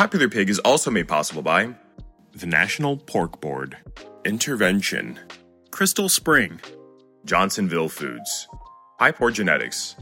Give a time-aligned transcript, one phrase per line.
[0.00, 1.74] Popular Pig is also made possible by
[2.32, 3.76] the National Pork Board,
[4.24, 5.20] Intervention,
[5.72, 6.58] Crystal Spring,
[7.26, 8.48] Johnsonville Foods,
[8.98, 9.96] Hypor Genetics,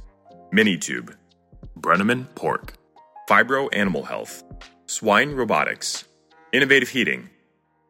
[0.52, 1.16] Minitube,
[1.80, 2.74] Brenneman Pork,
[3.28, 4.44] Phibro Animal Health,
[4.86, 6.04] Swine Robotics,
[6.52, 7.28] Innovative Heating,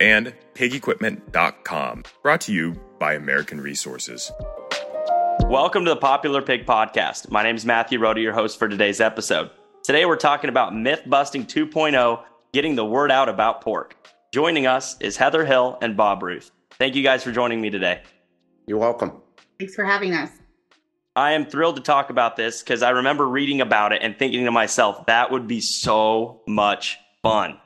[0.00, 2.04] and PigEquipment.com.
[2.22, 4.32] Brought to you by American Resources.
[5.44, 7.30] Welcome to the Popular Pig Podcast.
[7.30, 9.50] My name is Matthew Rhoda, your host for today's episode.
[9.88, 13.96] Today we're talking about myth busting 2.0, getting the word out about pork.
[14.34, 16.50] Joining us is Heather Hill and Bob Ruth.
[16.72, 18.02] Thank you guys for joining me today.
[18.66, 19.22] You're welcome.
[19.58, 20.28] Thanks for having us.
[21.16, 24.44] I am thrilled to talk about this because I remember reading about it and thinking
[24.44, 27.58] to myself, that would be so much fun.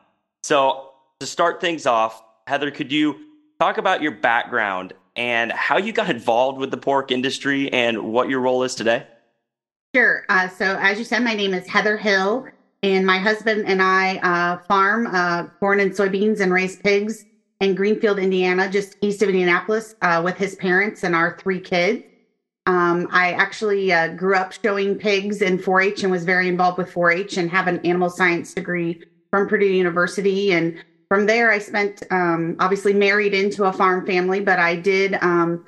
[0.44, 3.16] So, to start things off, Heather, could you
[3.58, 8.28] talk about your background and how you got involved with the pork industry and what
[8.28, 9.08] your role is today?
[9.94, 10.24] Sure.
[10.30, 12.46] Uh, so, as you said, my name is Heather Hill,
[12.82, 17.26] and my husband and I uh, farm uh, corn and soybeans and raise pigs
[17.60, 22.04] in Greenfield, Indiana, just east of Indianapolis, uh, with his parents and our three kids.
[22.64, 26.78] Um, I actually uh, grew up showing pigs in 4 H and was very involved
[26.78, 30.52] with 4 H and have an animal science degree from Purdue University.
[30.52, 35.18] And from there, I spent um, obviously married into a farm family, but I did
[35.20, 35.66] um,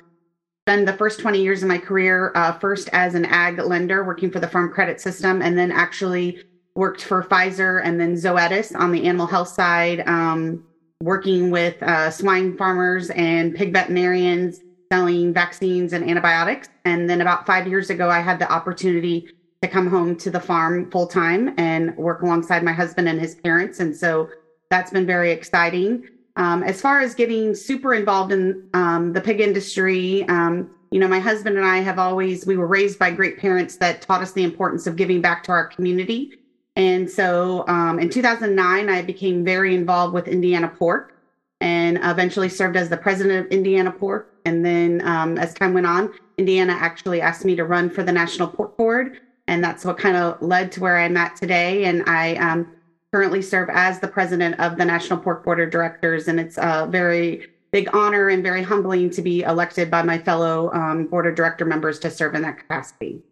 [0.65, 4.31] spend the first 20 years of my career uh, first as an ag lender working
[4.31, 8.91] for the Farm Credit System, and then actually worked for Pfizer and then Zoetis on
[8.91, 10.07] the animal health side.
[10.07, 10.63] Um,
[11.01, 14.61] working with uh, swine farmers and pig veterinarians
[14.91, 16.69] selling vaccines and antibiotics.
[16.85, 19.27] And then about five years ago, I had the opportunity
[19.61, 23.35] to come home to the farm full time and work alongside my husband and his
[23.35, 23.79] parents.
[23.79, 24.29] And so
[24.69, 26.07] that's been very exciting.
[26.37, 31.07] Um, as far as getting super involved in um, the pig industry, um, you know,
[31.07, 34.31] my husband and I have always, we were raised by great parents that taught us
[34.33, 36.33] the importance of giving back to our community.
[36.75, 41.13] And so um, in 2009, I became very involved with Indiana Pork
[41.61, 44.33] and eventually served as the president of Indiana Pork.
[44.45, 48.11] And then um, as time went on, Indiana actually asked me to run for the
[48.11, 49.19] National Pork Board.
[49.47, 51.85] And that's what kind of led to where I'm at today.
[51.85, 52.71] And I um,
[53.15, 56.27] currently serve as the president of the National Pork Board of Directors.
[56.27, 60.69] And it's a very big honor and very humbling to be elected by my fellow
[60.73, 63.23] um, board of director members to serve in that capacity.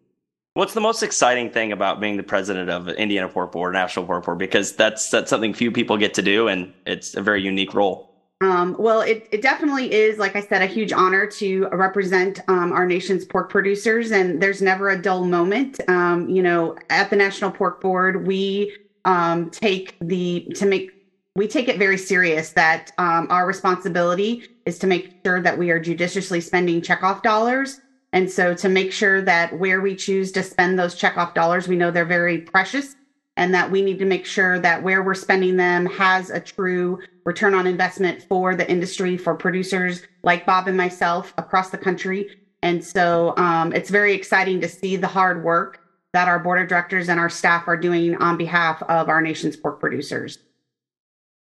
[0.54, 4.24] What's the most exciting thing about being the president of Indiana Pork Board, National Pork
[4.24, 4.38] Board?
[4.38, 8.10] Because that's that's something few people get to do, and it's a very unique role.
[8.40, 12.72] Um, well, it, it definitely is, like I said, a huge honor to represent um,
[12.72, 15.78] our nation's pork producers, and there's never a dull moment.
[15.88, 18.74] Um, you know, at the National Pork Board, we
[19.04, 20.90] um, take the to make
[21.36, 25.70] we take it very serious that um, our responsibility is to make sure that we
[25.70, 27.80] are judiciously spending checkoff dollars
[28.14, 31.74] and so to make sure that where we choose to spend those checkoff dollars, we
[31.74, 32.94] know they're very precious
[33.36, 37.00] and that we need to make sure that where we're spending them has a true
[37.24, 42.30] return on investment for the industry, for producers like Bob and myself across the country.
[42.62, 45.80] And so um, it's very exciting to see the hard work
[46.14, 49.56] that our board of directors and our staff are doing on behalf of our nation's
[49.56, 50.38] pork producers.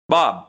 [0.08, 0.48] Bob,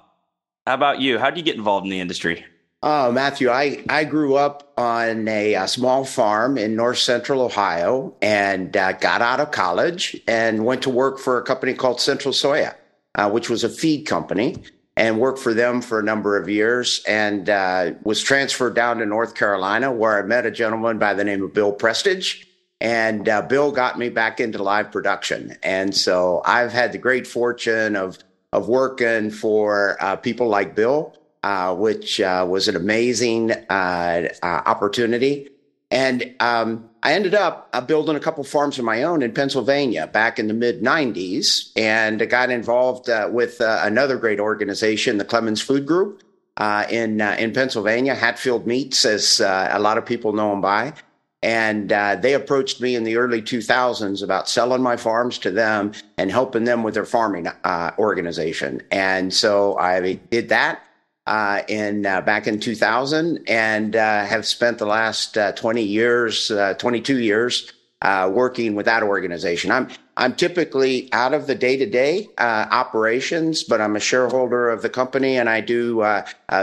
[0.65, 1.19] how about you?
[1.19, 2.43] How do you get involved in the industry?
[2.81, 8.15] Uh, Matthew, I, I grew up on a, a, small farm in north central Ohio
[8.21, 12.33] and uh, got out of college and went to work for a company called Central
[12.33, 12.73] Soya,
[13.15, 14.55] uh, which was a feed company,
[14.95, 19.05] and worked for them for a number of years and uh, was transferred down to
[19.05, 22.48] North Carolina where I met a gentleman by the name of Bill Prestage.
[22.81, 25.57] And uh, Bill got me back into live production.
[25.63, 28.17] And so I've had the great fortune of,
[28.53, 31.13] of working for uh, people like Bill
[31.43, 35.49] uh, which uh, was an amazing uh, uh opportunity.
[35.91, 40.05] And um, I ended up uh, building a couple farms of my own in Pennsylvania
[40.05, 41.71] back in the mid 90s.
[41.75, 46.21] And got involved uh, with another great organization, the Clemens Food Group
[46.59, 50.93] in, in Pennsylvania, Hatfield Meats, as a lot of people know them by.
[51.41, 55.93] And uh, they approached me in the early 2000s about selling my farms to them
[56.17, 58.81] and helping them with their farming uh, organization.
[58.91, 60.81] And so I did that
[61.29, 66.49] uh, in uh, back in 2000 and uh, have spent the last uh, 20 years,
[66.49, 67.71] uh, 22 years
[68.03, 69.69] working with that organization.
[69.69, 74.81] I'm I'm typically out of the day to day operations, but I'm a shareholder of
[74.81, 76.03] the company, and I do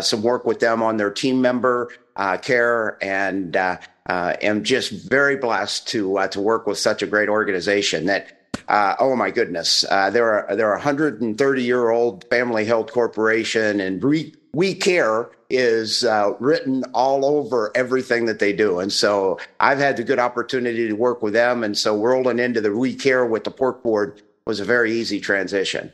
[0.01, 3.79] some work with them on their team member uh, care, and uh,
[4.09, 8.33] uh, am just very blessed to uh, to work with such a great organization that.
[8.69, 9.85] oh my goodness!
[9.89, 16.05] they're a, they're a 130 year old family held corporation, and we we care is
[16.05, 18.81] uh, written all over everything that they do.
[18.81, 21.63] And so I've had the good opportunity to work with them.
[21.63, 25.21] And so rolling into the We Care with the pork board was a very easy
[25.21, 25.93] transition.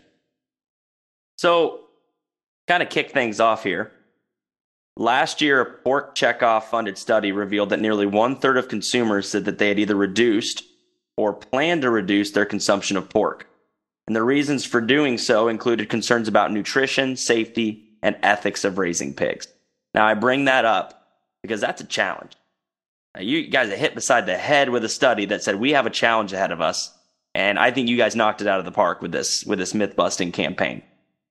[1.38, 1.80] So,
[2.68, 3.90] kind of kick things off here.
[4.96, 9.46] Last year, a pork checkoff funded study revealed that nearly one third of consumers said
[9.46, 10.64] that they had either reduced
[11.16, 13.48] or planned to reduce their consumption of pork.
[14.06, 19.14] And the reasons for doing so included concerns about nutrition, safety, and ethics of raising
[19.14, 19.46] pigs.
[19.94, 21.08] Now, I bring that up
[21.42, 22.32] because that's a challenge.
[23.14, 25.86] Now, you guys are hit beside the head with a study that said we have
[25.86, 26.92] a challenge ahead of us,
[27.34, 29.74] and I think you guys knocked it out of the park with this with this
[29.74, 30.82] myth busting campaign.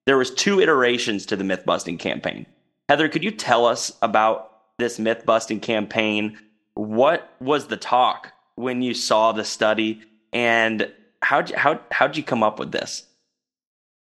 [0.05, 2.45] There was two iterations to the myth busting campaign.
[2.91, 6.37] Heather, could you tell us about this myth busting campaign?
[6.73, 10.01] What was the talk when you saw the study,
[10.33, 10.91] and
[11.21, 13.05] how how how'd you come up with this?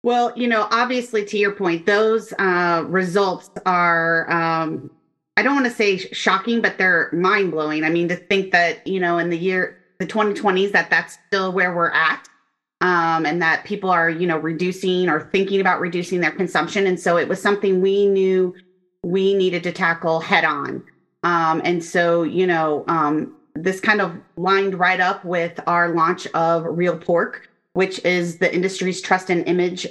[0.04, 4.92] Well, you know, obviously, to your point, those uh, results are, um,
[5.38, 7.86] I don't want to say shocking, but they're mind blowing.
[7.86, 11.54] I mean, to think that, you know, in the year, the 2020s, that that's still
[11.54, 12.28] where we're at.
[12.82, 16.86] Um, and that people are, you know, reducing or thinking about reducing their consumption.
[16.86, 18.54] And so it was something we knew
[19.06, 20.84] we needed to tackle head on.
[21.24, 26.28] Um, and so, you know, um, this kind of lined right up with our launch
[26.34, 29.86] of Real Pork which is the industry's trust and image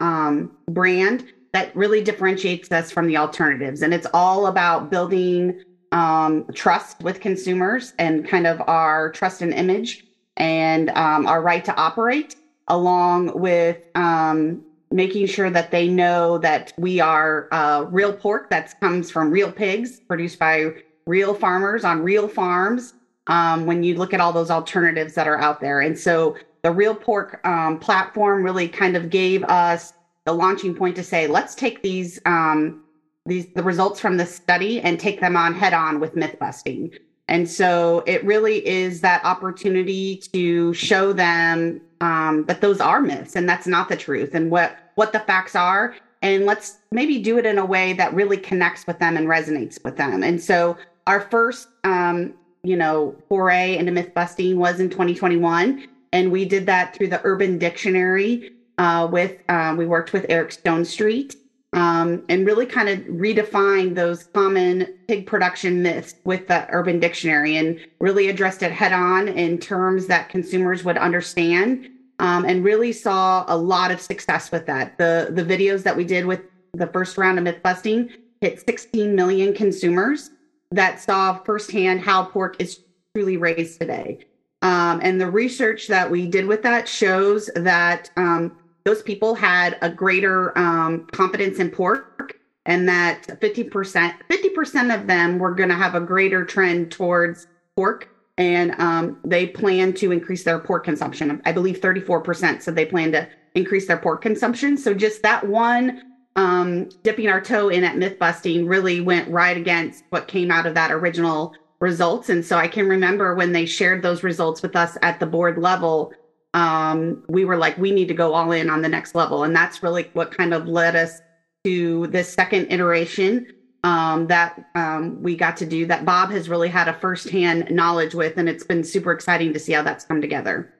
[0.00, 3.82] um, brand that really differentiates us from the alternatives.
[3.82, 5.62] And it's all about building
[5.92, 10.04] um, trust with consumers and kind of our trust and image
[10.36, 12.34] and um, our right to operate,
[12.66, 18.78] along with um, making sure that they know that we are uh, real pork that
[18.80, 20.72] comes from real pigs produced by
[21.06, 22.94] real farmers on real farms.
[23.26, 25.80] Um, when you look at all those alternatives that are out there.
[25.80, 29.92] And so the Real Pork um, platform really kind of gave us
[30.24, 32.82] the launching point to say, let's take these um,
[33.26, 36.92] these the results from this study and take them on head on with myth busting.
[37.28, 43.36] And so it really is that opportunity to show them um, that those are myths
[43.36, 45.94] and that's not the truth and what what the facts are.
[46.22, 49.82] And let's maybe do it in a way that really connects with them and resonates
[49.82, 50.22] with them.
[50.22, 50.76] And so
[51.06, 56.66] our first, um, you know, foray into myth busting was in 2021 and we did
[56.66, 58.52] that through the Urban Dictionary.
[58.78, 61.36] Uh, with um, we worked with Eric Stonestreet
[61.72, 67.56] um, and really kind of redefined those common pig production myths with the Urban Dictionary
[67.56, 71.88] and really addressed it head on in terms that consumers would understand.
[72.18, 74.98] Um, and really saw a lot of success with that.
[74.98, 76.42] The the videos that we did with
[76.74, 78.10] the first round of myth busting
[78.42, 80.30] hit 16 million consumers
[80.70, 82.80] that saw firsthand how pork is
[83.14, 84.18] truly raised today.
[84.62, 89.78] Um, and the research that we did with that shows that um, those people had
[89.82, 95.74] a greater um, confidence in pork and that 50% 50% of them were going to
[95.74, 97.46] have a greater trend towards
[97.76, 102.86] pork and um, they plan to increase their pork consumption i believe 34% said they
[102.86, 106.02] plan to increase their pork consumption so just that one
[106.36, 110.66] um, dipping our toe in at myth busting really went right against what came out
[110.66, 112.28] of that original results.
[112.28, 115.58] And so I can remember when they shared those results with us at the board
[115.58, 116.12] level,
[116.54, 119.44] um, we were like, we need to go all in on the next level.
[119.44, 121.20] And that's really what kind of led us
[121.64, 123.46] to this second iteration
[123.84, 128.14] um, that um, we got to do that Bob has really had a firsthand knowledge
[128.14, 128.36] with.
[128.36, 130.72] And it's been super exciting to see how that's come together.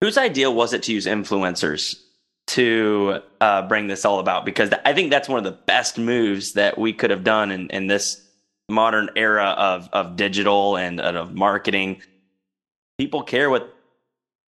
[0.00, 2.00] Whose idea was it to use influencers
[2.48, 4.44] to uh, bring this all about?
[4.44, 7.68] Because I think that's one of the best moves that we could have done in,
[7.68, 8.26] in this
[8.70, 12.00] modern era of of digital and, and of marketing,
[12.98, 13.74] people care what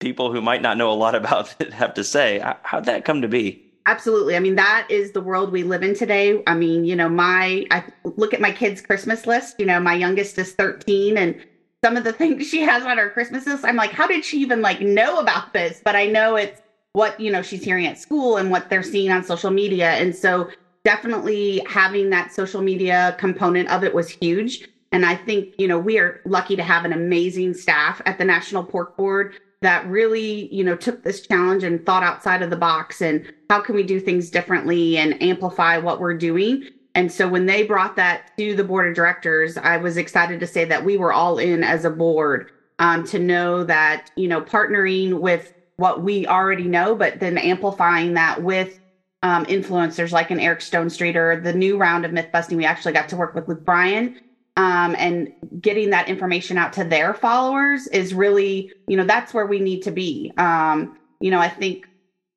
[0.03, 2.43] people who might not know a lot about it have to say.
[2.63, 3.62] How'd that come to be?
[3.86, 4.36] Absolutely.
[4.36, 6.41] I mean, that is the world we live in today.
[6.48, 9.60] I mean, you know, my I look at my kids' Christmas list.
[9.60, 11.36] You know, my youngest is 13 and
[11.83, 14.39] some of the things she has on her Christmas list, I'm like, how did she
[14.39, 15.81] even like know about this?
[15.83, 16.62] But I know it's
[16.93, 19.91] what, you know, she's hearing at school and what they're seeing on social media.
[19.91, 20.50] And so
[20.86, 24.67] definitely having that social media component of it was huge.
[24.91, 28.25] And I think, you know, we are lucky to have an amazing staff at the
[28.25, 32.55] National Pork Board that really, you know, took this challenge and thought outside of the
[32.55, 36.63] box and how can we do things differently and amplify what we're doing.
[36.96, 40.48] And so when they brought that to the board of directors, I was excited to
[40.48, 44.41] say that we were all in as a board um, to know that you know
[44.41, 48.79] partnering with what we already know, but then amplifying that with
[49.24, 52.58] um, influencers like an Eric Stonestreet or the new round of myth busting.
[52.58, 54.20] We actually got to work with Luke Bryan
[54.55, 59.48] um, and getting that information out to their followers is really, you know, that's where
[59.48, 60.31] we need to be.
[60.38, 61.88] Um, you know, I think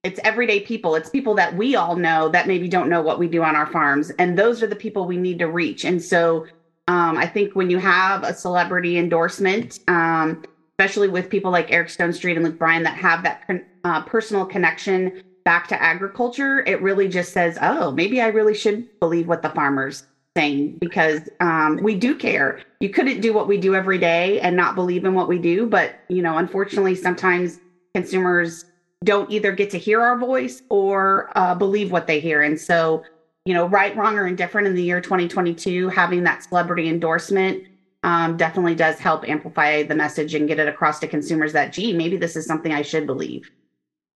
[0.03, 0.95] it's everyday people.
[0.95, 3.67] It's people that we all know that maybe don't know what we do on our
[3.67, 4.11] farms.
[4.19, 5.85] And those are the people we need to reach.
[5.85, 6.47] And so
[6.89, 10.45] um, I think when you have a celebrity endorsement, um,
[10.79, 13.51] especially with people like Eric Stonestreet and Luke Bryan that have that
[13.85, 18.99] uh, personal connection back to agriculture, it really just says, oh, maybe I really should
[19.01, 20.05] believe what the farmers
[20.37, 22.61] saying because um, we do care.
[22.81, 25.67] You couldn't do what we do every day and not believe in what we do,
[25.67, 27.59] but you know, unfortunately, sometimes
[27.95, 28.67] consumers
[29.05, 33.03] don't either get to hear our voice or uh, believe what they hear, and so
[33.47, 37.63] you know, right, wrong, or indifferent in the year 2022, having that celebrity endorsement
[38.03, 41.93] um, definitely does help amplify the message and get it across to consumers that, gee,
[41.93, 43.49] maybe this is something I should believe.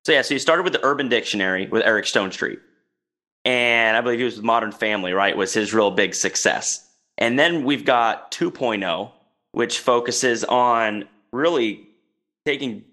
[0.04, 2.58] So, yeah, so you started with the Urban Dictionary with Eric Stonestreet.
[3.44, 5.36] And I believe he was with Modern Family, right?
[5.36, 6.86] Was his real big success.
[7.18, 9.10] And then we've got 2.0,
[9.52, 11.88] which focuses on really
[12.44, 12.84] taking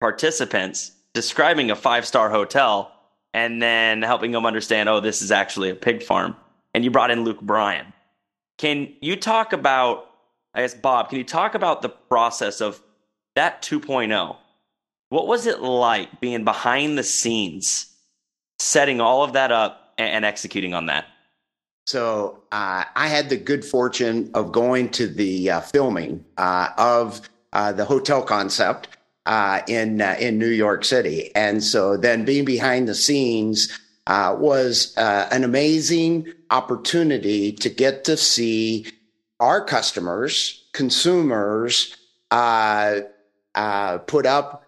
[0.00, 2.92] participants, describing a five star hotel,
[3.34, 6.36] and then helping them understand, oh, this is actually a pig farm.
[6.74, 7.92] And you brought in Luke Bryan.
[8.58, 10.08] Can you talk about,
[10.54, 12.82] I guess, Bob, can you talk about the process of
[13.34, 14.36] that 2.0?
[15.08, 17.91] What was it like being behind the scenes,
[18.62, 21.06] setting all of that up and, executing on that?
[21.86, 27.28] So uh, I had the good fortune of going to the uh, filming uh, of
[27.52, 28.88] uh, the hotel concept
[29.26, 33.78] uh, in uh, in New York City, and so then being behind the scenes
[34.08, 38.86] was an amazing opportunity to get to see
[39.38, 41.96] our customers, consumers,
[42.30, 44.64] put up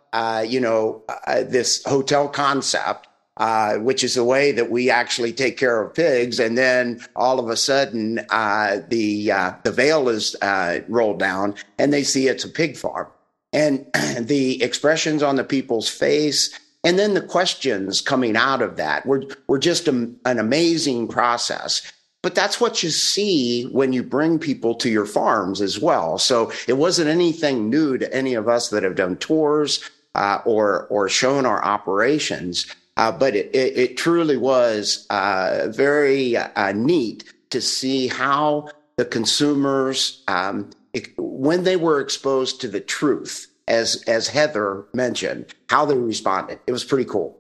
[0.46, 5.82] you know, this hotel concept, uh, which is the way that we actually take care
[5.82, 6.38] of pigs.
[6.38, 11.54] And then all of a sudden, uh, the uh, the veil is uh, rolled down,
[11.78, 13.08] and they see it's a pig farm.
[13.52, 13.86] And
[14.20, 19.24] the expressions on the people's face, and then the questions coming out of that were
[19.48, 21.92] were just a, an amazing process
[22.24, 26.16] but that's what you see when you bring people to your farms as well.
[26.16, 29.78] So it wasn't anything new to any of us that have done tours
[30.14, 32.66] uh, or or shown our operations.
[32.96, 39.04] Uh, but it, it, it, truly was uh, very uh, neat to see how the
[39.04, 45.84] consumers, um, it, when they were exposed to the truth, as as Heather mentioned, how
[45.84, 46.60] they responded.
[46.66, 47.36] It was pretty cool.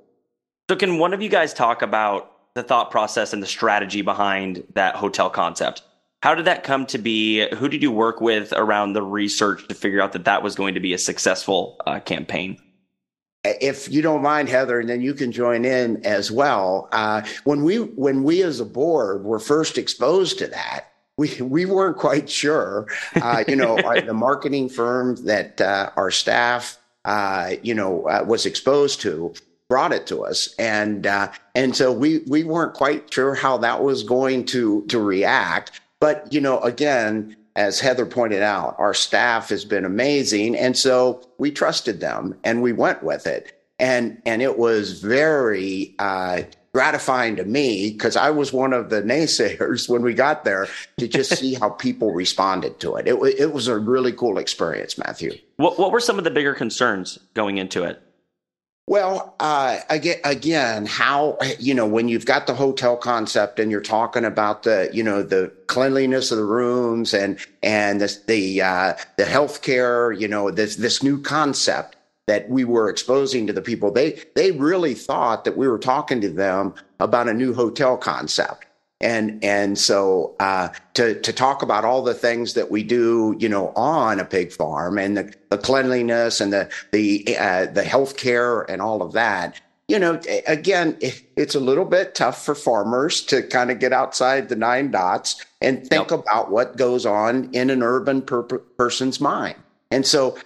[0.68, 4.64] So, can one of you guys talk about the thought process and the strategy behind
[4.74, 5.82] that hotel concept?
[6.22, 7.46] How did that come to be?
[7.54, 10.74] Who did you work with around the research to figure out that that was going
[10.74, 12.58] to be a successful uh, campaign?
[13.44, 16.88] If you don't mind, Heather, and then you can join in as well.
[16.92, 20.86] Uh, when we when we as a board were first exposed to that,
[21.16, 22.86] we we weren't quite sure.
[23.14, 28.46] Uh, you know, the marketing firm that uh, our staff, uh, you know, uh, was
[28.46, 29.34] exposed to
[29.68, 33.82] brought it to us, and uh, and so we we weren't quite sure how that
[33.82, 35.80] was going to to react.
[36.00, 40.56] But you know, again, as Heather pointed out, our staff has been amazing.
[40.56, 43.60] And so we trusted them and we went with it.
[43.78, 46.42] And, and it was very uh,
[46.72, 50.66] gratifying to me because I was one of the naysayers when we got there
[50.98, 53.06] to just see how people responded to it.
[53.06, 55.38] It, it was a really cool experience, Matthew.
[55.56, 58.02] What, what were some of the bigger concerns going into it?
[58.86, 63.80] Well, uh, again, again, how you know when you've got the hotel concept and you're
[63.80, 68.92] talking about the you know the cleanliness of the rooms and and the the uh,
[69.16, 73.90] the healthcare, you know this this new concept that we were exposing to the people.
[73.90, 78.66] They they really thought that we were talking to them about a new hotel concept
[79.00, 83.48] and and so uh, to to talk about all the things that we do, you
[83.48, 88.16] know, on a pig farm and the, the cleanliness and the the uh, the health
[88.16, 92.54] care and all of that, you know, again, it, it's a little bit tough for
[92.54, 96.20] farmers to kind of get outside the nine dots and think yep.
[96.20, 99.56] about what goes on in an urban per- person's mind.
[99.90, 100.38] And so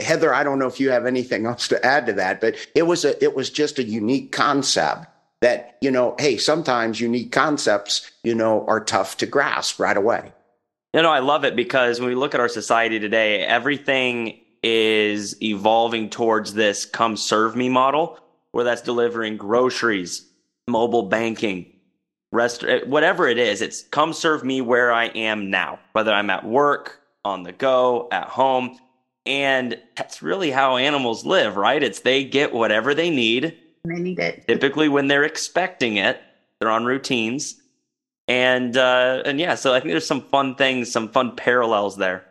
[0.00, 2.82] Heather, I don't know if you have anything else to add to that, but it
[2.82, 5.06] was a it was just a unique concept
[5.44, 10.32] that, you know, hey, sometimes unique concepts, you know, are tough to grasp right away.
[10.94, 15.36] You know, I love it because when we look at our society today, everything is
[15.42, 18.18] evolving towards this come serve me model,
[18.52, 20.26] where that's delivering groceries,
[20.66, 21.70] mobile banking,
[22.32, 23.60] rest, eh, whatever it is.
[23.60, 28.08] It's come serve me where I am now, whether I'm at work, on the go,
[28.10, 28.78] at home.
[29.26, 31.82] And that's really how animals live, right?
[31.82, 33.58] It's they get whatever they need.
[33.84, 34.46] They need it.
[34.48, 36.20] Typically when they're expecting it,
[36.58, 37.60] they're on routines.
[38.28, 42.24] And uh and yeah, so I think there's some fun things, some fun parallels there.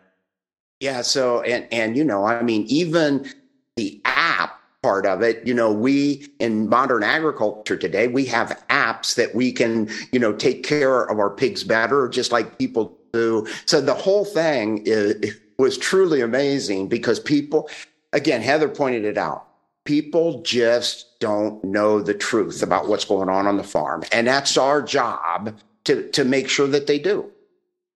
[0.80, 3.30] Yeah, so and and you know, I mean even
[3.76, 9.14] the app part of it you know we in modern agriculture today we have apps
[9.14, 13.46] that we can you know take care of our pigs better just like people do
[13.64, 17.66] so the whole thing is, was truly amazing because people
[18.12, 19.46] again heather pointed it out
[19.84, 24.56] people just don't know the truth about what's going on on the farm and that's
[24.56, 27.30] our job to to make sure that they do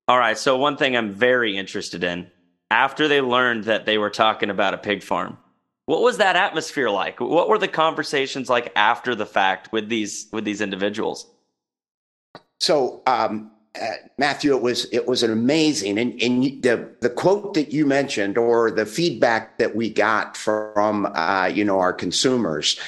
[0.06, 2.30] all right so one thing i'm very interested in
[2.70, 5.36] after they learned that they were talking about a pig farm
[5.88, 7.18] what was that atmosphere like?
[7.18, 11.26] What were the conversations like after the fact with these with these individuals?
[12.60, 13.52] So, um,
[14.18, 18.38] Matthew, it was it was an amazing and, and the the quote that you mentioned
[18.38, 22.78] or the feedback that we got from uh, you know our consumers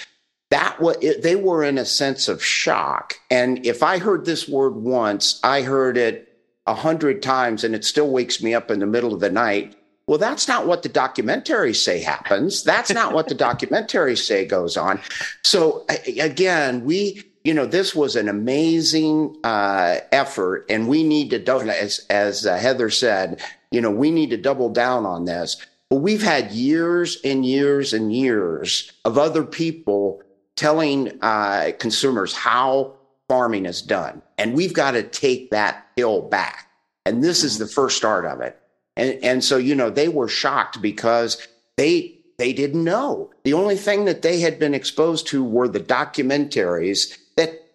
[0.51, 4.75] that was they were in a sense of shock and if i heard this word
[4.75, 8.87] once i heard it a hundred times and it still wakes me up in the
[8.87, 9.77] middle of the night
[10.11, 12.65] well, that's not what the documentaries say happens.
[12.65, 15.01] That's not what the documentaries say goes on.
[15.45, 15.87] So
[16.19, 22.05] again, we, you know, this was an amazing uh, effort, and we need to, as
[22.11, 25.57] as uh, Heather said, you know, we need to double down on this.
[25.89, 30.23] But we've had years and years and years of other people
[30.55, 32.95] telling uh, consumers how
[33.29, 36.69] farming is done, and we've got to take that hill back.
[37.07, 38.61] And this is the first start of it.
[38.97, 43.31] And, and so, you know, they were shocked because they they didn't know.
[43.45, 47.19] The only thing that they had been exposed to were the documentaries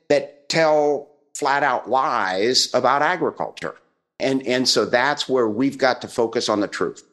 [0.09, 3.75] that tell flat out lies about agriculture.
[4.19, 7.03] And and so that's where we've got to focus on the truth.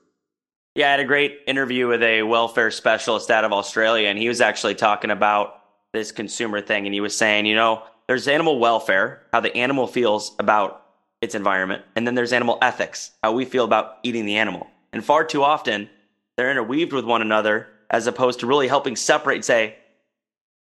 [0.74, 4.28] Yeah, I had a great interview with a welfare specialist out of Australia, and he
[4.28, 5.58] was actually talking about
[5.92, 6.86] this consumer thing.
[6.86, 10.86] And he was saying, you know, there's animal welfare, how the animal feels about
[11.20, 11.82] its environment.
[11.94, 14.66] And then there's animal ethics, how we feel about eating the animal.
[14.92, 15.90] And far too often,
[16.36, 19.76] they're interweaved with one another as opposed to really helping separate say,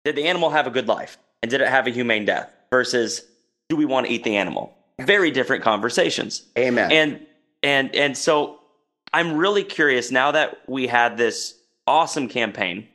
[0.04, 1.18] did the animal have a good life?
[1.42, 2.50] And did it have a humane death?
[2.70, 3.22] Versus,
[3.70, 4.78] do we want to eat the animal?
[5.00, 6.44] Very different conversations.
[6.58, 6.92] Amen.
[6.92, 7.26] And
[7.64, 8.60] and and so
[9.14, 12.88] I'm really curious now that we had this awesome campaign.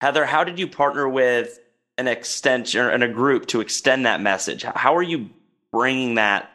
[0.00, 1.58] Heather, how did you partner with
[1.98, 4.62] an extension and a group to extend that message?
[4.62, 5.30] How are you
[5.70, 6.50] bringing that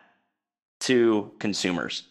[0.82, 2.04] to consumers?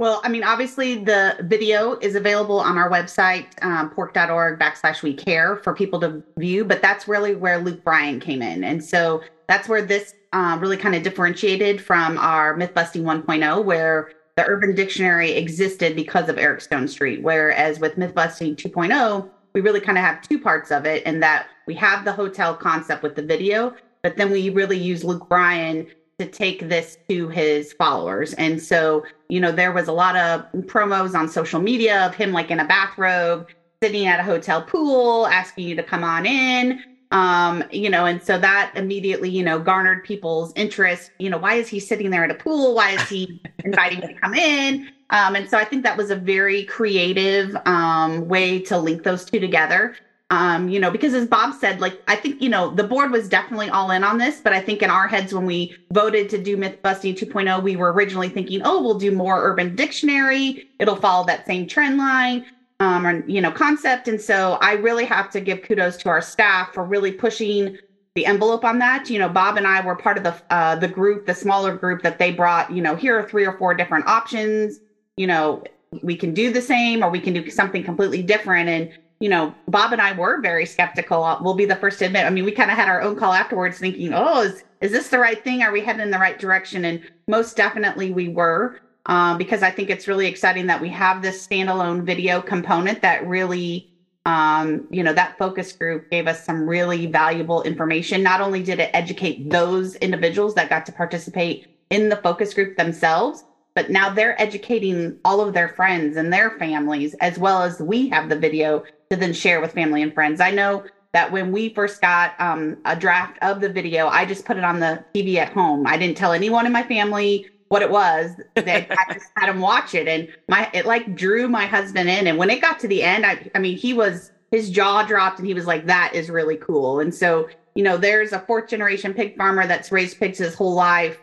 [0.00, 5.12] Well, I mean, obviously the video is available on our website, um, pork.org backslash we
[5.12, 8.64] care for people to view, but that's really where Luke Bryan came in.
[8.64, 13.62] And so that's where this um, really kind of differentiated from our myth busting 1.0,
[13.62, 17.20] where the Urban Dictionary existed because of Eric Stonestreet.
[17.20, 21.22] Whereas with myth busting 2.0, we really kind of have two parts of it, and
[21.22, 25.28] that we have the hotel concept with the video, but then we really use Luke
[25.28, 25.86] Bryan
[26.20, 28.34] to take this to his followers.
[28.34, 32.30] And so, you know, there was a lot of promos on social media of him
[32.32, 33.48] like in a bathrobe,
[33.82, 36.82] sitting at a hotel pool, asking you to come on in.
[37.10, 41.10] Um, you know, and so that immediately, you know, garnered people's interest.
[41.18, 42.74] You know, why is he sitting there at a pool?
[42.74, 44.90] Why is he inviting me to come in?
[45.08, 49.24] Um, and so I think that was a very creative um, way to link those
[49.24, 49.96] two together.
[50.30, 53.28] Um, you know, because as Bob said, like I think, you know, the board was
[53.28, 56.38] definitely all in on this, but I think in our heads when we voted to
[56.38, 60.68] do Myth Busting 2.0, we were originally thinking, oh, we'll do more urban dictionary.
[60.78, 62.46] It'll follow that same trend line.
[62.78, 64.08] Um, or you know, concept.
[64.08, 67.76] And so I really have to give kudos to our staff for really pushing
[68.14, 69.10] the envelope on that.
[69.10, 72.02] You know, Bob and I were part of the uh, the group, the smaller group
[72.02, 72.70] that they brought.
[72.70, 74.78] You know, here are three or four different options.
[75.16, 75.62] You know,
[76.02, 78.68] we can do the same or we can do something completely different.
[78.68, 78.90] And
[79.20, 81.38] you know, Bob and I were very skeptical.
[81.42, 82.24] We'll be the first to admit.
[82.24, 85.10] I mean, we kind of had our own call afterwards thinking, oh, is, is this
[85.10, 85.62] the right thing?
[85.62, 86.86] Are we heading in the right direction?
[86.86, 91.20] And most definitely we were, um, because I think it's really exciting that we have
[91.20, 93.90] this standalone video component that really,
[94.24, 98.22] um, you know, that focus group gave us some really valuable information.
[98.22, 102.78] Not only did it educate those individuals that got to participate in the focus group
[102.78, 107.80] themselves, but now they're educating all of their friends and their families, as well as
[107.80, 110.40] we have the video to then share with family and friends.
[110.40, 114.44] I know that when we first got um, a draft of the video, I just
[114.44, 115.86] put it on the TV at home.
[115.86, 118.32] I didn't tell anyone in my family what it was.
[118.56, 122.26] That I just had him watch it, and my it like drew my husband in.
[122.26, 125.38] And when it got to the end, I, I mean, he was his jaw dropped,
[125.38, 128.68] and he was like, "That is really cool." And so, you know, there's a fourth
[128.68, 131.18] generation pig farmer that's raised pigs his whole life.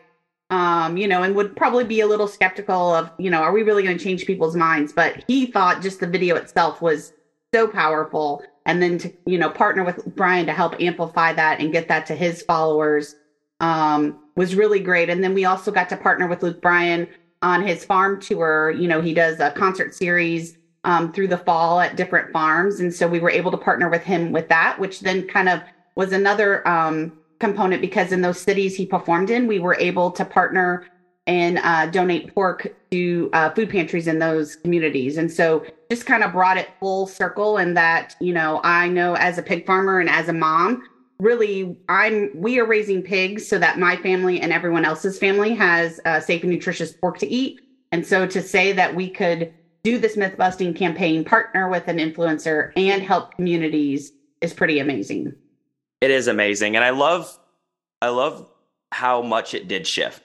[0.50, 3.64] um, you know, and would probably be a little skeptical of, you know, are we
[3.64, 4.94] really going to change people's minds?
[4.94, 7.12] But he thought just the video itself was
[7.58, 8.44] so powerful.
[8.66, 12.06] And then to, you know, partner with Bryan to help amplify that and get that
[12.08, 13.16] to his followers
[13.60, 15.10] um, was really great.
[15.10, 17.08] And then we also got to partner with Luke Bryan
[17.42, 18.72] on his farm tour.
[18.72, 22.80] You know, he does a concert series um, through the fall at different farms.
[22.80, 25.62] And so we were able to partner with him with that, which then kind of
[25.96, 30.26] was another um, component because in those cities he performed in, we were able to
[30.26, 30.86] partner
[31.28, 35.18] and uh, donate pork to uh, food pantries in those communities.
[35.18, 37.58] And so just kind of brought it full circle.
[37.58, 40.84] And that, you know, I know as a pig farmer and as a mom,
[41.20, 46.00] really, I'm we are raising pigs so that my family and everyone else's family has
[46.06, 47.60] uh, safe and nutritious pork to eat.
[47.92, 51.98] And so to say that we could do this myth busting campaign, partner with an
[51.98, 54.12] influencer, and help communities
[54.42, 55.34] is pretty amazing.
[56.02, 57.40] It is amazing, and I love,
[58.02, 58.50] I love
[58.92, 60.22] how much it did shift.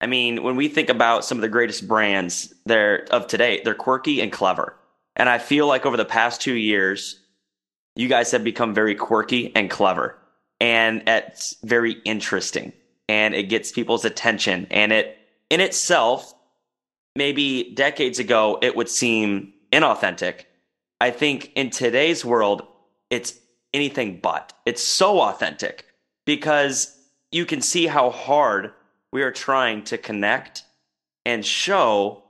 [0.00, 3.74] I mean, when we think about some of the greatest brands there of today, they're
[3.74, 4.76] quirky and clever.
[5.16, 7.20] And I feel like over the past two years,
[7.96, 10.16] you guys have become very quirky and clever.
[10.60, 12.72] And it's very interesting.
[13.08, 14.68] And it gets people's attention.
[14.70, 15.18] And it
[15.50, 16.32] in itself,
[17.16, 20.44] maybe decades ago, it would seem inauthentic.
[21.00, 22.66] I think in today's world,
[23.10, 23.34] it's
[23.74, 24.52] anything but.
[24.66, 25.86] It's so authentic
[26.24, 26.96] because
[27.32, 28.72] you can see how hard
[29.12, 30.64] we are trying to connect
[31.24, 32.22] and show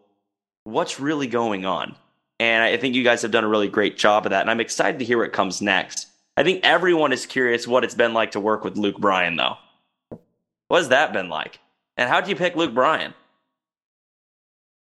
[0.64, 1.96] what's really going on.
[2.40, 4.42] And I think you guys have done a really great job of that.
[4.42, 6.06] And I'm excited to hear what comes next.
[6.36, 9.56] I think everyone is curious what it's been like to work with Luke Bryan, though.
[10.68, 11.58] What has that been like?
[11.96, 13.12] And how did you pick Luke Bryan?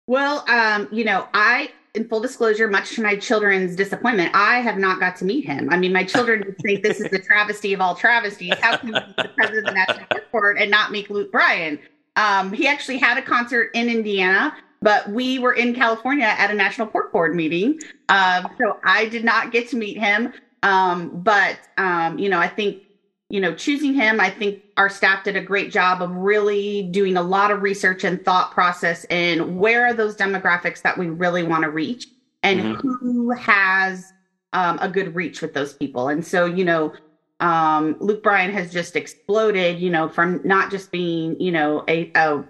[0.06, 4.78] Well, um, you know, I in full disclosure, much to my children's disappointment, I have
[4.78, 5.68] not got to meet him.
[5.70, 8.54] I mean, my children think this is the travesty of all travesties.
[8.60, 11.78] How can the president of the National Board and not meet Luke Bryan?
[12.16, 16.54] Um, he actually had a concert in Indiana, but we were in California at a
[16.54, 17.78] National Pork Board meeting.
[18.08, 20.32] Uh, so I did not get to meet him.
[20.62, 22.82] Um, but, um, you know, I think
[23.30, 27.18] you know, choosing him, I think our staff did a great job of really doing
[27.18, 31.42] a lot of research and thought process in where are those demographics that we really
[31.42, 32.06] want to reach
[32.42, 32.88] and mm-hmm.
[32.88, 34.10] who has
[34.54, 36.08] um, a good reach with those people.
[36.08, 36.94] And so, you know,
[37.40, 42.10] um, Luke Bryan has just exploded, you know, from not just being, you know, a,
[42.14, 42.42] a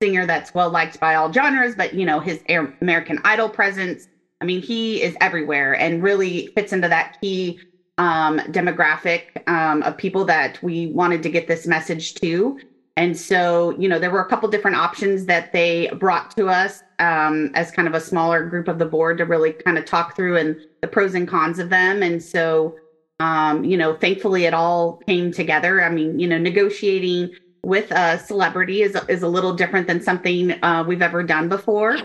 [0.00, 2.42] singer that's well liked by all genres, but, you know, his
[2.80, 4.08] American Idol presence.
[4.40, 7.60] I mean, he is everywhere and really fits into that key
[7.98, 12.58] um, demographic um, of people that we wanted to get this message to.
[12.96, 16.82] And so, you know, there were a couple different options that they brought to us
[17.00, 20.14] um, as kind of a smaller group of the board to really kind of talk
[20.14, 22.02] through and the pros and cons of them.
[22.02, 22.76] And so,
[23.18, 25.82] um, you know, thankfully it all came together.
[25.82, 27.30] I mean, you know, negotiating
[27.64, 31.96] with a celebrity is is a little different than something uh, we've ever done before.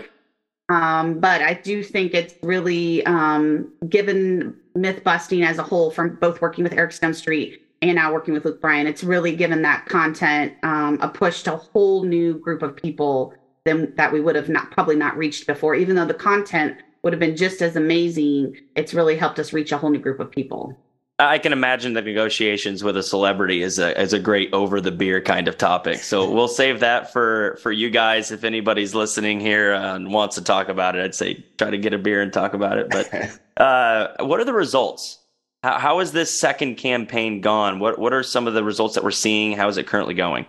[0.70, 6.16] Um, but I do think it's really um, given myth busting as a whole from
[6.16, 8.86] both working with Eric Stonestreet and now working with Luke Bryan.
[8.86, 13.34] It's really given that content um, a push to a whole new group of people
[13.64, 15.74] than that we would have not probably not reached before.
[15.74, 19.72] Even though the content would have been just as amazing, it's really helped us reach
[19.72, 20.76] a whole new group of people.
[21.20, 24.90] I can imagine the negotiations with a celebrity is a is a great over the
[24.90, 25.98] beer kind of topic.
[25.98, 28.30] So we'll save that for for you guys.
[28.30, 31.92] If anybody's listening here and wants to talk about it, I'd say try to get
[31.92, 32.88] a beer and talk about it.
[32.88, 35.18] But uh, what are the results?
[35.62, 37.80] How, how has this second campaign gone?
[37.80, 39.56] What what are some of the results that we're seeing?
[39.56, 40.46] How is it currently going?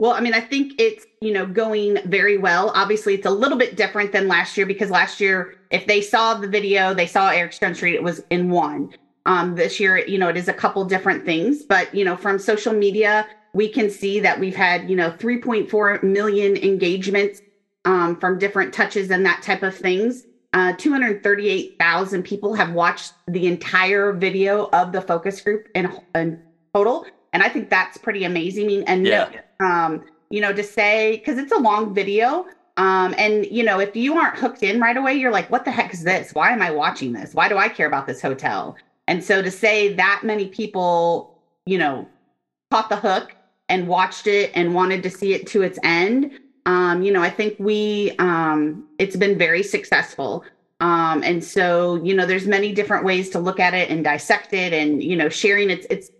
[0.00, 2.70] Well, I mean, I think it's, you know, going very well.
[2.76, 6.34] Obviously, it's a little bit different than last year because last year, if they saw
[6.34, 8.94] the video, they saw Eric Stonestreet, it was in one.
[9.28, 12.38] Um, this year, you know, it is a couple different things, but you know, from
[12.38, 17.42] social media, we can see that we've had, you know, 3.4 million engagements
[17.84, 20.24] um, from different touches and that type of things.
[20.54, 26.42] Uh, 238,000 people have watched the entire video of the focus group in, in
[26.74, 27.06] total.
[27.34, 28.84] And I think that's pretty amazing.
[28.84, 29.30] And, yeah.
[29.60, 32.46] um, you know, to say, because it's a long video,
[32.78, 35.70] um, and you know, if you aren't hooked in right away, you're like, what the
[35.70, 36.32] heck is this?
[36.32, 37.34] Why am I watching this?
[37.34, 38.76] Why do I care about this hotel?
[39.08, 42.06] And so to say that many people, you know,
[42.70, 43.34] caught the hook
[43.70, 46.30] and watched it and wanted to see it to its end,
[46.66, 50.44] um, you know, I think we, um, it's been very successful.
[50.80, 54.52] Um, and so, you know, there's many different ways to look at it and dissect
[54.52, 56.10] it and, you know, sharing it's, it's,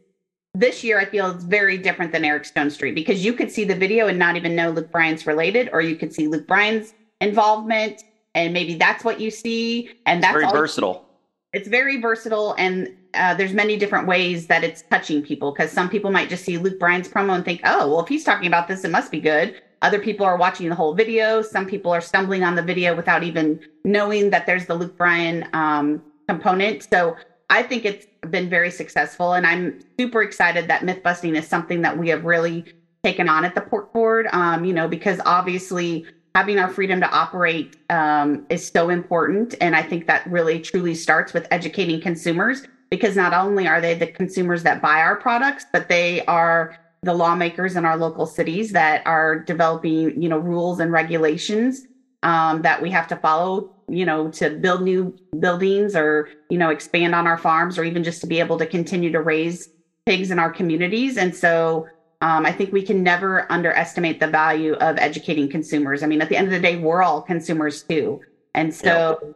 [0.55, 3.75] this year I feel it's very different than Eric Stonestreet because you could see the
[3.75, 8.03] video and not even know Luke Bryan's related, or you could see Luke Bryan's involvement
[8.35, 9.91] and maybe that's what you see.
[10.07, 11.08] And that's very versatile
[11.53, 15.89] it's very versatile and uh, there's many different ways that it's touching people because some
[15.89, 18.69] people might just see Luke Bryan's promo and think, oh, well, if he's talking about
[18.69, 19.61] this, it must be good.
[19.83, 21.43] other people are watching the whole video.
[21.43, 25.49] Some people are stumbling on the video without even knowing that there's the Luke Bryan
[25.53, 26.87] um, component.
[26.91, 27.17] So
[27.51, 31.83] I think it's been very successful, and I'm super excited that myth busting is something
[31.83, 32.65] that we have really
[33.05, 34.27] taken on at the Pork Board.
[34.33, 36.05] Um, you know, because obviously
[36.39, 40.95] having our freedom to operate um, is so important, and I think that really truly
[40.95, 45.67] starts with educating consumers because not only are they the consumers that buy our products,
[45.73, 50.79] but they are the lawmakers in our local cities that are developing, you know, rules
[50.79, 51.89] and regulations
[52.23, 56.71] um, that we have to follow, you know, to build new buildings or, you know,
[56.71, 59.71] expand on our farms or even just to be able to continue to raise
[60.07, 61.17] pigs in our communities.
[61.17, 61.89] And so
[62.21, 66.03] um, I think we can never underestimate the value of educating consumers.
[66.03, 68.21] I mean, at the end of the day, we're all consumers too.
[68.55, 69.33] And so yeah.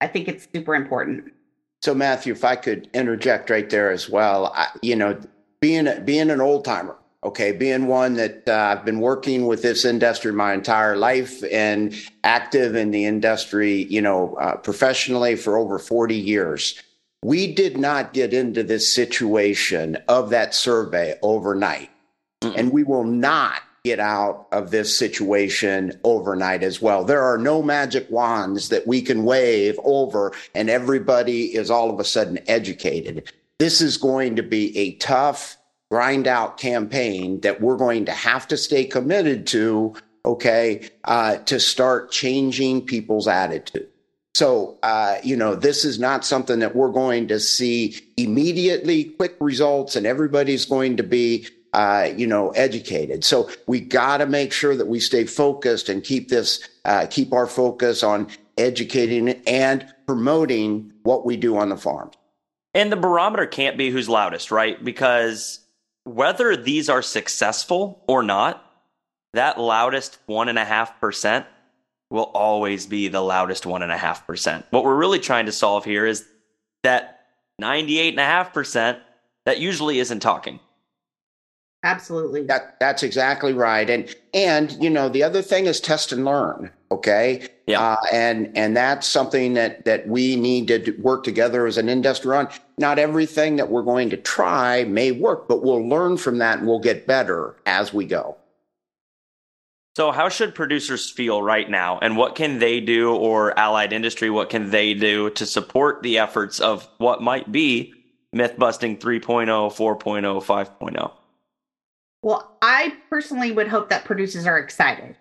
[0.00, 1.32] I think it's super important.
[1.80, 5.18] So, Matthew, if I could interject right there as well, I, you know,
[5.60, 9.84] being being an old timer, okay, being one that uh, I've been working with this
[9.84, 15.78] industry my entire life and active in the industry, you know, uh, professionally for over
[15.78, 16.82] forty years.
[17.22, 21.90] We did not get into this situation of that survey overnight,
[22.50, 22.58] mm-hmm.
[22.58, 27.04] and we will not get out of this situation overnight as well.
[27.04, 32.00] There are no magic wands that we can wave over and everybody is all of
[32.00, 33.32] a sudden educated.
[33.58, 35.56] This is going to be a tough,
[35.90, 41.58] grind out campaign that we're going to have to stay committed to, okay, uh, to
[41.58, 43.88] start changing people's attitude.
[44.34, 49.34] So, uh, you know, this is not something that we're going to see immediately quick
[49.40, 53.24] results and everybody's going to be, uh, you know, educated.
[53.24, 57.32] So we got to make sure that we stay focused and keep this, uh, keep
[57.32, 62.14] our focus on educating and promoting what we do on the farms.
[62.74, 64.82] And the barometer can't be who's loudest, right?
[64.82, 65.60] Because
[66.04, 68.64] whether these are successful or not,
[69.34, 71.46] that loudest one and a half percent
[72.10, 74.64] will always be the loudest one and a half percent.
[74.70, 76.26] What we're really trying to solve here is
[76.82, 77.26] that
[77.58, 78.98] 98 and a half percent
[79.44, 80.60] that usually isn't talking.
[81.84, 82.42] Absolutely.
[82.44, 83.88] That that's exactly right.
[83.88, 86.70] And and you know the other thing is test and learn.
[86.90, 87.46] Okay.
[87.66, 87.80] Yeah.
[87.80, 92.36] Uh, and and that's something that that we need to work together as an industry
[92.36, 92.48] on.
[92.78, 96.66] Not everything that we're going to try may work, but we'll learn from that and
[96.66, 98.36] we'll get better as we go.
[99.96, 104.30] So, how should producers feel right now, and what can they do, or allied industry,
[104.30, 107.92] what can they do to support the efforts of what might be
[108.32, 109.98] myth busting 3.0, 4.0,
[110.44, 111.17] 5.0?
[112.22, 115.16] Well, I personally would hope that producers are excited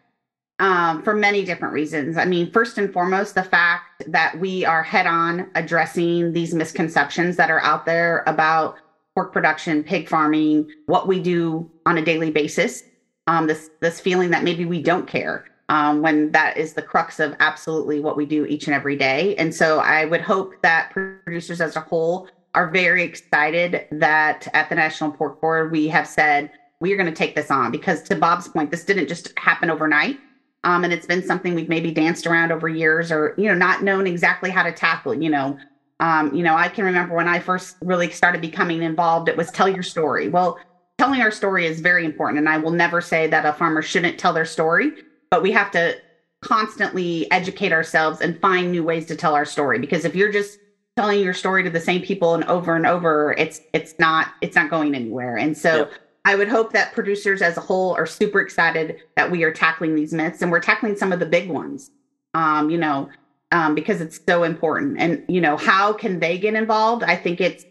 [0.59, 2.17] um, for many different reasons.
[2.17, 7.35] I mean, first and foremost, the fact that we are head on addressing these misconceptions
[7.35, 8.77] that are out there about
[9.13, 12.83] pork production, pig farming, what we do on a daily basis.
[13.27, 17.19] Um, this this feeling that maybe we don't care um, when that is the crux
[17.19, 19.35] of absolutely what we do each and every day.
[19.35, 24.69] And so I would hope that producers as a whole are very excited that at
[24.69, 28.01] the National Pork Board we have said we are going to take this on because
[28.03, 30.19] to Bob's point, this didn't just happen overnight.
[30.63, 33.83] Um, and it's been something we've maybe danced around over years or, you know, not
[33.83, 35.57] known exactly how to tackle, you know.
[35.99, 39.49] Um, you know, I can remember when I first really started becoming involved, it was
[39.49, 40.27] tell your story.
[40.27, 40.59] Well,
[40.97, 42.39] telling our story is very important.
[42.39, 44.91] And I will never say that a farmer shouldn't tell their story,
[45.31, 45.95] but we have to
[46.41, 49.79] constantly educate ourselves and find new ways to tell our story.
[49.79, 50.59] Because if you're just
[50.95, 54.55] telling your story to the same people and over and over, it's it's not it's
[54.55, 55.37] not going anywhere.
[55.37, 55.89] And so
[56.27, 59.95] I would hope that producers as a whole are super excited that we are tackling
[59.95, 61.89] these myths and we're tackling some of the big ones.
[62.33, 63.09] Um, you know,
[63.53, 64.99] um, because it's so important.
[64.99, 67.03] And you know, how can they get involved?
[67.03, 67.63] I think it's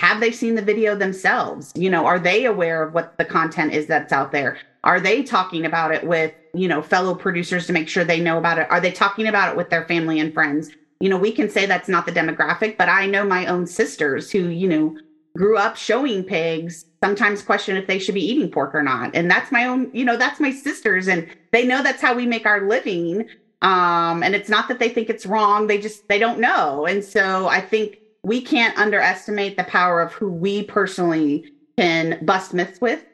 [0.00, 1.72] have they seen the video themselves?
[1.74, 4.58] You know, are they aware of what the content is that's out there?
[4.82, 8.36] Are they talking about it with, you know, fellow producers to make sure they know
[8.36, 8.70] about it?
[8.70, 10.68] Are they talking about it with their family and friends?
[11.00, 14.30] You know, we can say that's not the demographic, but I know my own sisters
[14.30, 14.94] who, you know,
[15.36, 19.14] grew up showing pigs sometimes question if they should be eating pork or not.
[19.14, 22.24] And that's my own, you know, that's my sisters and they know that's how we
[22.24, 23.28] make our living.
[23.60, 26.86] Um, and it's not that they think it's wrong, they just they don't know.
[26.86, 31.44] And so I think we can't underestimate the power of who we personally
[31.76, 33.04] can bust myths with.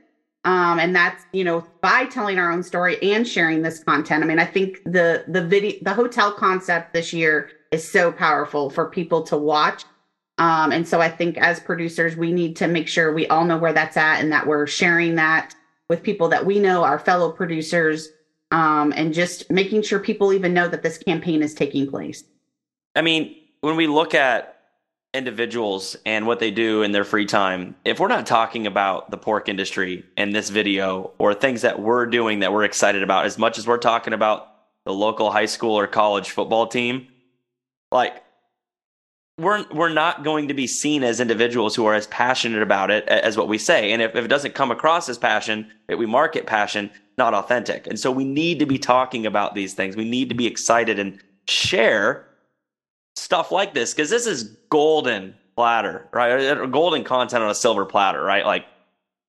[0.44, 4.22] Um, and that's you know by telling our own story and sharing this content.
[4.22, 8.70] I mean, I think the the video the hotel concept this year is so powerful
[8.70, 9.85] for people to watch
[10.40, 13.59] um, and so I think as producers, we need to make sure we all know
[13.59, 15.55] where that's at and that we're sharing that
[15.90, 18.09] with people that we know, our fellow producers,
[18.50, 22.24] um, and just making sure people even know that this campaign is taking place.
[22.96, 24.57] I mean, when we look at
[25.12, 29.18] individuals and what they do in their free time, if we're not talking about the
[29.18, 33.37] pork industry in this video or things that we're doing that we're excited about, as
[33.37, 34.48] much as we're talking about
[34.87, 37.09] the local high school or college football team,
[37.92, 38.22] like
[39.40, 43.09] we're we're not going to be seen as individuals who are as passionate about it
[43.09, 43.92] as what we say.
[43.92, 47.87] And if, if it doesn't come across as passion, we market passion, not authentic.
[47.87, 49.96] And so we need to be talking about these things.
[49.96, 52.26] We need to be excited and share
[53.16, 56.70] stuff like this because this is golden platter, right?
[56.70, 58.46] Golden content on a silver platter, right?
[58.46, 58.66] Like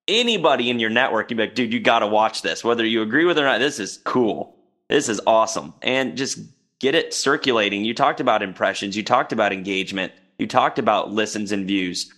[0.07, 2.63] anybody in your network, you'd be like, dude, you got to watch this.
[2.63, 4.55] Whether you agree with it or not, this is cool.
[4.89, 5.73] This is awesome.
[5.81, 6.39] And just
[6.81, 7.85] get it circulating.
[7.85, 12.11] You talked about impressions, you talked about engagement, you talked about listens and views.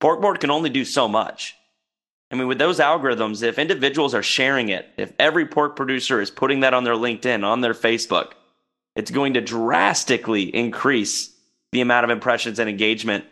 [0.00, 1.56] Porkboard can only do so much.
[2.30, 6.30] I mean, with those algorithms, if individuals are sharing it, if every pork producer is
[6.30, 8.32] putting that on their LinkedIn, on their Facebook,
[8.96, 11.34] it's going to drastically increase
[11.72, 13.24] the amount of impressions and engagement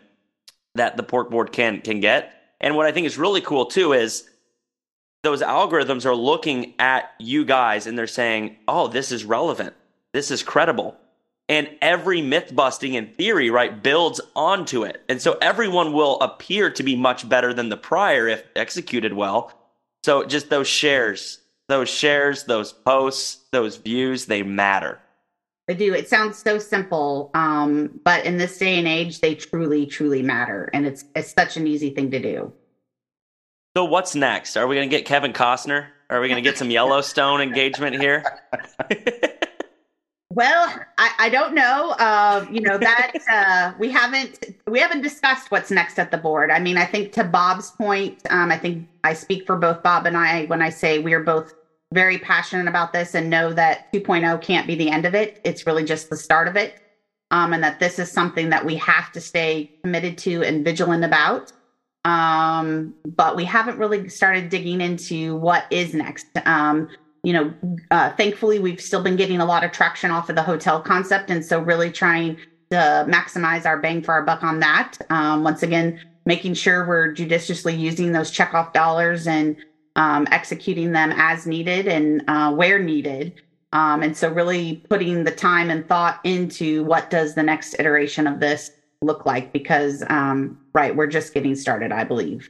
[0.75, 2.33] that the pork board can can get.
[2.59, 4.29] And what I think is really cool too is
[5.23, 9.73] those algorithms are looking at you guys and they're saying, "Oh, this is relevant.
[10.13, 10.97] This is credible."
[11.49, 15.03] And every myth busting in theory, right, builds onto it.
[15.09, 19.51] And so everyone will appear to be much better than the prior if executed well.
[20.03, 24.99] So just those shares, those shares, those posts, those views, they matter.
[25.67, 25.93] They do.
[25.93, 30.69] It sounds so simple, um, but in this day and age, they truly, truly matter,
[30.73, 32.51] and it's it's such an easy thing to do.
[33.77, 34.57] So what's next?
[34.57, 35.87] Are we going to get Kevin Costner?
[36.09, 38.23] Are we going to get some Yellowstone engagement here?
[40.35, 41.91] well, I, I, don't know.
[41.99, 46.51] Uh, you know that uh, we haven't we haven't discussed what's next at the board.
[46.51, 50.05] I mean, I think to Bob's point, um, I think I speak for both Bob
[50.05, 51.53] and I when I say we are both
[51.93, 55.39] very passionate about this and know that 2.0 can't be the end of it.
[55.43, 56.79] It's really just the start of it.
[57.31, 61.03] Um, and that this is something that we have to stay committed to and vigilant
[61.03, 61.51] about.
[62.05, 66.27] Um, but we haven't really started digging into what is next.
[66.45, 66.89] Um,
[67.23, 67.53] you know,
[67.91, 71.29] uh, thankfully, we've still been getting a lot of traction off of the hotel concept.
[71.29, 72.37] And so, really trying
[72.71, 74.97] to maximize our bang for our buck on that.
[75.09, 79.55] Um, once again, making sure we're judiciously using those checkoff dollars and
[79.95, 83.41] um, executing them as needed and uh, where needed.
[83.73, 88.27] Um, and so really putting the time and thought into what does the next iteration
[88.27, 88.71] of this
[89.03, 92.49] look like because um, right we're just getting started i believe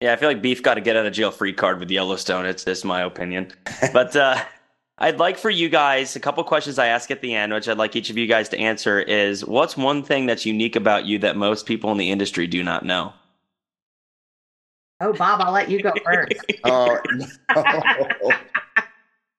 [0.00, 2.44] yeah i feel like beef got to get out of jail free card with yellowstone
[2.46, 3.50] it's just my opinion
[3.92, 4.36] but uh,
[4.98, 7.78] i'd like for you guys a couple questions i ask at the end which i'd
[7.78, 11.18] like each of you guys to answer is what's one thing that's unique about you
[11.18, 13.12] that most people in the industry do not know
[15.00, 16.32] Oh, Bob, I'll let you go first.
[16.64, 18.32] oh, no.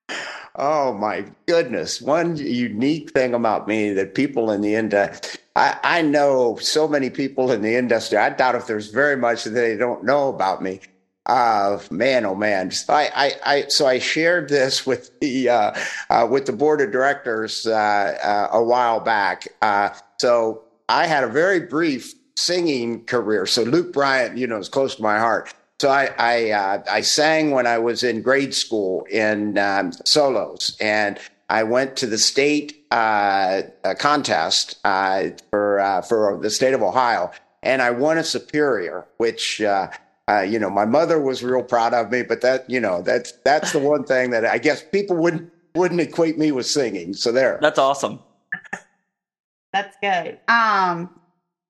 [0.55, 2.01] oh, my goodness.
[2.01, 7.09] One unique thing about me that people in the industry, I, I know so many
[7.09, 8.17] people in the industry.
[8.17, 10.79] I doubt if there's very much that they don't know about me.
[11.25, 12.71] Uh, man, oh man!
[12.87, 15.71] I, I, I, so I shared this with the uh,
[16.09, 19.49] uh, with the board of directors uh, uh, a while back.
[19.61, 23.45] Uh, so I had a very brief singing career.
[23.45, 25.53] So Luke Bryan, you know, is close to my heart.
[25.81, 31.19] So I I, I sang when I was in grade school in um, solos, and
[31.49, 33.61] I went to the state uh,
[33.97, 37.31] contest uh, for uh, for the state of Ohio,
[37.63, 39.61] and I won a superior, which.
[39.61, 39.89] Uh,
[40.29, 43.31] uh, you know, my mother was real proud of me, but that, you know, that's
[43.43, 47.15] that's the one thing that I guess people wouldn't wouldn't equate me with singing.
[47.15, 47.57] So there.
[47.63, 48.19] That's awesome.
[49.73, 50.39] That's good.
[50.47, 51.09] Um,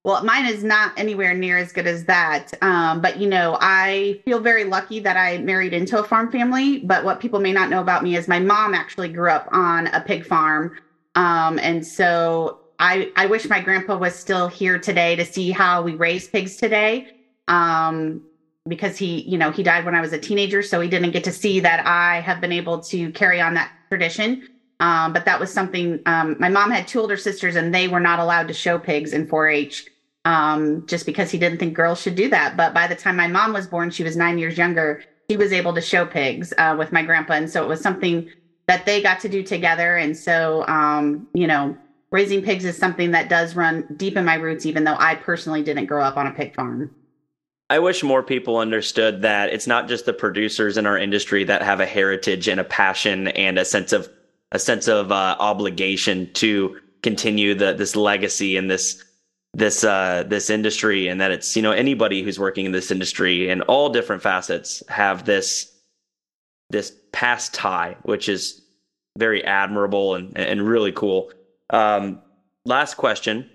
[0.05, 2.53] well, mine is not anywhere near as good as that.
[2.61, 6.79] Um, but, you know, I feel very lucky that I married into a farm family.
[6.79, 9.87] But what people may not know about me is my mom actually grew up on
[9.87, 10.77] a pig farm.
[11.15, 15.81] Um, and so I, I wish my grandpa was still here today to see how
[15.81, 17.07] we raise pigs today.
[17.47, 18.21] Um,
[18.67, 20.61] because he, you know, he died when I was a teenager.
[20.61, 23.71] So he didn't get to see that I have been able to carry on that
[23.89, 24.47] tradition.
[24.79, 27.99] Um, but that was something um, my mom had two older sisters and they were
[27.99, 29.85] not allowed to show pigs in 4-h
[30.23, 33.27] um, just because he didn't think girls should do that but by the time my
[33.27, 36.75] mom was born she was nine years younger he was able to show pigs uh,
[36.79, 38.29] with my grandpa and so it was something
[38.69, 39.97] that they got to do together.
[39.97, 41.75] And so um, you know
[42.11, 45.61] raising pigs is something that does run deep in my roots even though i personally
[45.61, 46.93] didn't grow up on a pig farm.
[47.71, 51.61] I wish more people understood that it's not just the producers in our industry that
[51.61, 54.09] have a heritage and a passion and a sense of
[54.51, 59.03] a sense of uh, obligation to continue the this legacy and this
[59.53, 63.49] this uh, this industry, and that it's you know anybody who's working in this industry
[63.49, 65.71] in all different facets have this
[66.71, 68.61] this past tie, which is
[69.17, 71.31] very admirable and and really cool.
[71.69, 72.21] Um,
[72.65, 73.49] last question: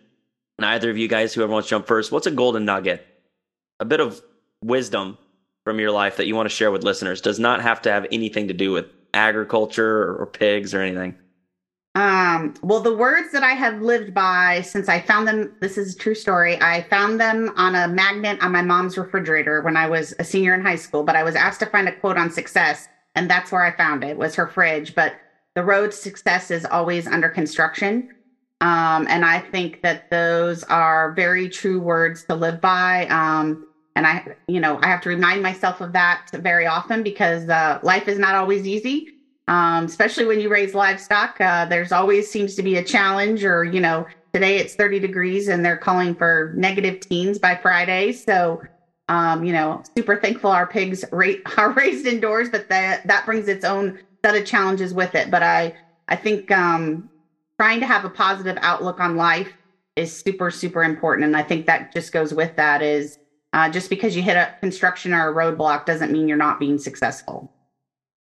[0.59, 3.07] and either of you guys, whoever wants to jump first, what's a golden nugget?
[3.81, 4.23] A bit of
[4.63, 5.19] wisdom
[5.65, 8.07] from your life that you want to share with listeners does not have to have
[8.13, 11.17] anything to do with agriculture or pigs or anything.
[11.97, 15.95] Um, well, the words that I have lived by since I found them, this is
[15.95, 16.61] a true story.
[16.61, 20.55] I found them on a magnet on my mom's refrigerator when I was a senior
[20.55, 23.53] in high school, but I was asked to find a quote on success, and that's
[23.53, 24.95] where I found it was her fridge.
[24.95, 25.15] But
[25.55, 28.11] the road to success is always under construction.
[28.61, 33.07] Um, and I think that those are very true words to live by.
[33.09, 37.49] Um, and I, you know, I have to remind myself of that very often because
[37.49, 39.15] uh, life is not always easy
[39.49, 41.41] um, especially when you raise livestock.
[41.41, 45.49] Uh, there's always seems to be a challenge, or you know, today it's 30 degrees
[45.49, 48.13] and they're calling for negative teens by Friday.
[48.13, 48.63] So,
[49.09, 53.49] um, you know, super thankful our pigs ra- are raised indoors, but that that brings
[53.49, 55.31] its own set of challenges with it.
[55.31, 55.75] But I
[56.09, 57.11] I think um,
[57.59, 59.53] trying to have a positive outlook on life
[59.97, 63.19] is super super important, and I think that just goes with that is.
[63.53, 66.77] Uh, just because you hit a construction or a roadblock doesn't mean you're not being
[66.77, 67.53] successful.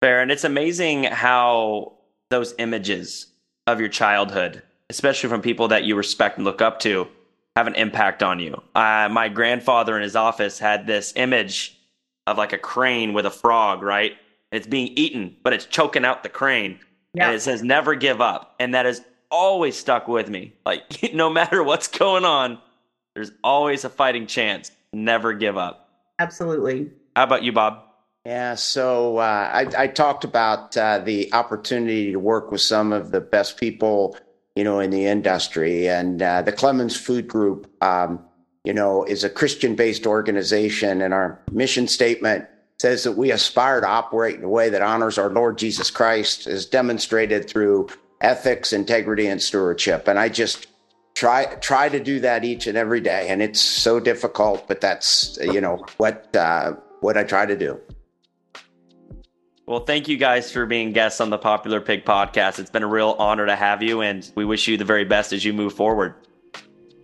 [0.01, 0.21] Fair.
[0.21, 1.95] And it's amazing how
[2.31, 3.27] those images
[3.67, 7.09] of your childhood, especially from people that you respect and look up to,
[7.57, 8.63] have an impact on you.
[8.75, 11.77] Uh, my grandfather in his office had this image
[12.29, 14.13] of like a crane with a frog, right?
[14.53, 16.79] it's being eaten, but it's choking out the crane.
[17.15, 17.27] Yeah.
[17.27, 18.55] And it says, never give up.
[18.59, 20.55] And that has always stuck with me.
[20.65, 22.59] Like, no matter what's going on,
[23.15, 24.71] there's always a fighting chance.
[24.93, 25.91] Never give up.
[26.19, 26.91] Absolutely.
[27.15, 27.83] How about you, Bob?
[28.25, 33.13] Yeah, so uh, I, I, talked about uh, the opportunity to work with some of
[33.13, 34.17] the best people,
[34.57, 38.25] you know, in the industry, and uh, the Clemens Food Group, um,
[38.65, 42.47] you know, is a Christian-based organization, and our mission statement
[42.81, 46.47] says that we aspire to operate in a way that honors our Lord Jesus Christ,
[46.47, 47.89] as demonstrated through
[48.21, 50.09] ethics, integrity, and stewardship.
[50.09, 50.67] And I just
[51.15, 55.39] try try to do that each and every day, and it's so difficult, but that's
[55.43, 57.81] you know what uh, what I try to do.
[59.69, 62.61] Well, thank you guys for being guests on the Popular Pig podcast.
[62.61, 65.33] It's been a real honor to have you, and we wish you the very best
[65.33, 66.15] as you move forward.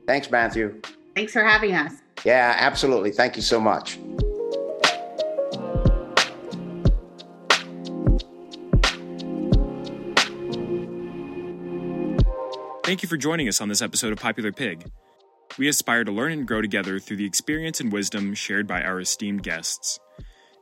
[0.06, 0.80] Thanks, Matthew.
[1.16, 1.92] Thanks for having us.
[2.24, 3.10] Yeah, absolutely.
[3.10, 3.98] Thank you so much.
[12.84, 14.88] Thank you for joining us on this episode of Popular Pig.
[15.58, 19.00] We aspire to learn and grow together through the experience and wisdom shared by our
[19.00, 19.98] esteemed guests.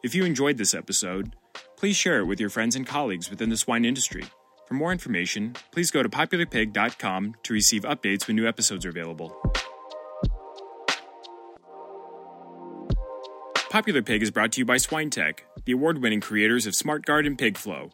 [0.03, 1.37] If you enjoyed this episode,
[1.81, 4.23] Please share it with your friends and colleagues within the swine industry.
[4.67, 9.35] For more information, please go to popularpig.com to receive updates when new episodes are available.
[13.71, 17.39] Popular Pig is brought to you by SwineTech, the award winning creators of SmartGuard and
[17.39, 17.91] PigFlow.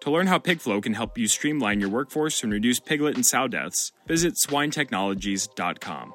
[0.00, 3.48] To learn how PigFlow can help you streamline your workforce and reduce piglet and sow
[3.48, 6.12] deaths, visit swinetechnologies.com.